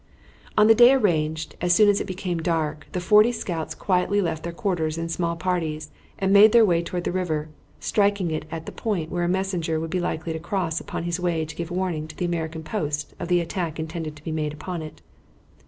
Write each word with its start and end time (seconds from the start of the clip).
On 0.57 0.65
the 0.65 0.73
day 0.73 0.93
arranged, 0.93 1.55
as 1.61 1.73
soon 1.75 1.87
as 1.87 2.01
it 2.01 2.07
became 2.07 2.39
dark, 2.39 2.87
the 2.91 2.99
forty 2.99 3.31
scouts 3.31 3.75
quietly 3.75 4.19
left 4.19 4.41
their 4.41 4.51
quarters 4.51 4.97
in 4.97 5.09
small 5.09 5.35
parties 5.35 5.91
and 6.17 6.33
made 6.33 6.53
their 6.53 6.65
way 6.65 6.81
toward 6.81 7.03
the 7.03 7.11
river, 7.11 7.49
striking 7.79 8.31
it 8.31 8.45
at 8.49 8.65
the 8.65 8.71
point 8.71 9.11
where 9.11 9.23
a 9.25 9.29
messenger 9.29 9.79
would 9.79 9.91
be 9.91 9.99
likely 9.99 10.33
to 10.33 10.39
cross 10.39 10.79
upon 10.79 11.03
his 11.03 11.19
way 11.19 11.45
to 11.45 11.55
give 11.55 11.69
warning 11.69 12.07
to 12.07 12.15
the 12.17 12.25
American 12.25 12.63
post 12.63 13.13
of 13.19 13.27
the 13.27 13.41
attack 13.41 13.79
intended 13.79 14.15
to 14.15 14.23
be 14.23 14.31
made 14.31 14.53
upon 14.53 14.81
it. 14.81 15.03